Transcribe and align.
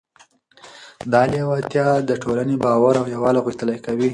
دا 1.11 1.21
لیوالتیا 1.31 1.87
د 2.09 2.11
ټولنې 2.23 2.55
باور 2.65 2.93
او 2.99 3.05
یووالی 3.13 3.41
غښتلی 3.45 3.77
کوي. 3.85 4.09